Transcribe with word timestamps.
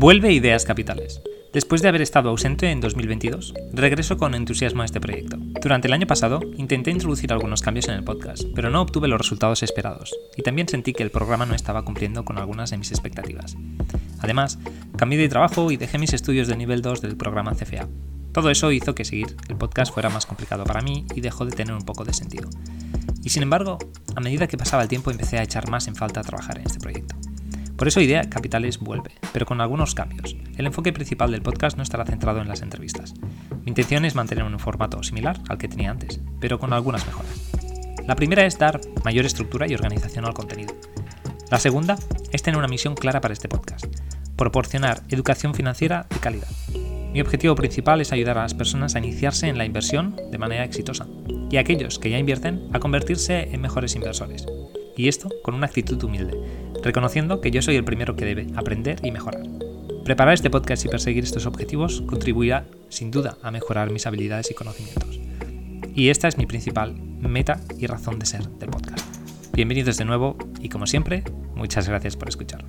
Vuelve 0.00 0.32
Ideas 0.32 0.64
Capitales. 0.64 1.20
Después 1.52 1.82
de 1.82 1.88
haber 1.88 2.00
estado 2.00 2.30
ausente 2.30 2.70
en 2.70 2.80
2022, 2.80 3.52
regreso 3.74 4.16
con 4.16 4.34
entusiasmo 4.34 4.80
a 4.80 4.86
este 4.86 4.98
proyecto. 4.98 5.36
Durante 5.60 5.88
el 5.88 5.92
año 5.92 6.06
pasado 6.06 6.40
intenté 6.56 6.90
introducir 6.90 7.30
algunos 7.34 7.60
cambios 7.60 7.86
en 7.86 7.96
el 7.96 8.02
podcast, 8.02 8.44
pero 8.54 8.70
no 8.70 8.80
obtuve 8.80 9.08
los 9.08 9.20
resultados 9.20 9.62
esperados, 9.62 10.14
y 10.38 10.42
también 10.42 10.70
sentí 10.70 10.94
que 10.94 11.02
el 11.02 11.10
programa 11.10 11.44
no 11.44 11.54
estaba 11.54 11.84
cumpliendo 11.84 12.24
con 12.24 12.38
algunas 12.38 12.70
de 12.70 12.78
mis 12.78 12.92
expectativas. 12.92 13.58
Además, 14.20 14.58
cambié 14.96 15.18
de 15.18 15.28
trabajo 15.28 15.70
y 15.70 15.76
dejé 15.76 15.98
mis 15.98 16.14
estudios 16.14 16.48
de 16.48 16.56
nivel 16.56 16.80
2 16.80 17.02
del 17.02 17.18
programa 17.18 17.54
CFA. 17.54 17.86
Todo 18.32 18.48
eso 18.48 18.72
hizo 18.72 18.94
que 18.94 19.04
seguir 19.04 19.36
el 19.50 19.56
podcast 19.56 19.92
fuera 19.92 20.08
más 20.08 20.24
complicado 20.24 20.64
para 20.64 20.80
mí 20.80 21.04
y 21.14 21.20
dejó 21.20 21.44
de 21.44 21.52
tener 21.52 21.74
un 21.74 21.84
poco 21.84 22.06
de 22.06 22.14
sentido. 22.14 22.48
Y 23.22 23.28
sin 23.28 23.42
embargo, 23.42 23.76
a 24.16 24.20
medida 24.22 24.46
que 24.46 24.56
pasaba 24.56 24.82
el 24.82 24.88
tiempo 24.88 25.10
empecé 25.10 25.36
a 25.36 25.42
echar 25.42 25.68
más 25.68 25.88
en 25.88 25.94
falta 25.94 26.22
trabajar 26.22 26.56
en 26.56 26.64
este 26.64 26.80
proyecto. 26.80 27.16
Por 27.80 27.88
eso 27.88 28.02
Idea 28.02 28.28
Capitales 28.28 28.78
vuelve, 28.78 29.10
pero 29.32 29.46
con 29.46 29.62
algunos 29.62 29.94
cambios. 29.94 30.36
El 30.58 30.66
enfoque 30.66 30.92
principal 30.92 31.30
del 31.30 31.40
podcast 31.40 31.78
no 31.78 31.82
estará 31.82 32.04
centrado 32.04 32.42
en 32.42 32.46
las 32.46 32.60
entrevistas. 32.60 33.14
Mi 33.64 33.68
intención 33.68 34.04
es 34.04 34.14
mantener 34.14 34.44
un 34.44 34.58
formato 34.58 35.02
similar 35.02 35.40
al 35.48 35.56
que 35.56 35.66
tenía 35.66 35.90
antes, 35.90 36.20
pero 36.40 36.58
con 36.58 36.74
algunas 36.74 37.06
mejoras. 37.06 37.50
La 38.06 38.16
primera 38.16 38.44
es 38.44 38.58
dar 38.58 38.82
mayor 39.02 39.24
estructura 39.24 39.66
y 39.66 39.72
organización 39.72 40.26
al 40.26 40.34
contenido. 40.34 40.74
La 41.50 41.58
segunda 41.58 41.96
es 42.32 42.42
tener 42.42 42.58
una 42.58 42.68
misión 42.68 42.94
clara 42.94 43.22
para 43.22 43.32
este 43.32 43.48
podcast, 43.48 43.86
proporcionar 44.36 45.00
educación 45.08 45.54
financiera 45.54 46.06
de 46.10 46.20
calidad. 46.20 46.48
Mi 47.14 47.22
objetivo 47.22 47.54
principal 47.54 48.02
es 48.02 48.12
ayudar 48.12 48.36
a 48.36 48.42
las 48.42 48.52
personas 48.52 48.94
a 48.94 48.98
iniciarse 48.98 49.48
en 49.48 49.56
la 49.56 49.64
inversión 49.64 50.16
de 50.30 50.36
manera 50.36 50.64
exitosa 50.64 51.06
y 51.50 51.56
a 51.56 51.60
aquellos 51.60 51.98
que 51.98 52.10
ya 52.10 52.18
invierten 52.18 52.68
a 52.74 52.78
convertirse 52.78 53.48
en 53.54 53.62
mejores 53.62 53.94
inversores. 53.94 54.46
Y 54.98 55.08
esto 55.08 55.30
con 55.42 55.54
una 55.54 55.66
actitud 55.66 56.02
humilde, 56.04 56.36
reconociendo 56.82 57.40
que 57.40 57.50
yo 57.50 57.62
soy 57.62 57.76
el 57.76 57.84
primero 57.84 58.16
que 58.16 58.24
debe 58.24 58.46
aprender 58.56 58.98
y 59.02 59.10
mejorar. 59.10 59.42
Preparar 60.04 60.34
este 60.34 60.50
podcast 60.50 60.84
y 60.84 60.88
perseguir 60.88 61.24
estos 61.24 61.46
objetivos 61.46 62.02
contribuirá, 62.02 62.66
sin 62.88 63.10
duda, 63.10 63.36
a 63.42 63.50
mejorar 63.50 63.90
mis 63.90 64.06
habilidades 64.06 64.50
y 64.50 64.54
conocimientos. 64.54 65.20
Y 65.94 66.08
esta 66.08 66.28
es 66.28 66.38
mi 66.38 66.46
principal 66.46 66.94
meta 66.94 67.60
y 67.78 67.86
razón 67.86 68.18
de 68.18 68.26
ser 68.26 68.48
del 68.48 68.70
podcast. 68.70 69.06
Bienvenidos 69.52 69.98
de 69.98 70.04
nuevo 70.04 70.36
y 70.60 70.68
como 70.68 70.86
siempre, 70.86 71.22
muchas 71.54 71.88
gracias 71.88 72.16
por 72.16 72.28
escuchar. 72.28 72.64